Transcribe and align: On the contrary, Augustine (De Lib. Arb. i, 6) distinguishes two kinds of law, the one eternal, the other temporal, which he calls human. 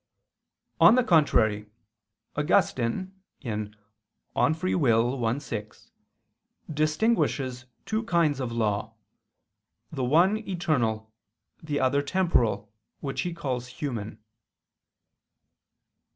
On 0.79 0.95
the 0.95 1.03
contrary, 1.03 1.67
Augustine 2.35 3.21
(De 3.39 3.55
Lib. 3.55 3.75
Arb. 4.35 5.35
i, 5.35 5.37
6) 5.37 5.91
distinguishes 6.73 7.65
two 7.85 8.01
kinds 8.05 8.39
of 8.39 8.51
law, 8.51 8.95
the 9.91 10.03
one 10.03 10.37
eternal, 10.37 11.13
the 11.61 11.79
other 11.79 12.01
temporal, 12.01 12.73
which 13.01 13.21
he 13.21 13.31
calls 13.31 13.67
human. 13.67 14.17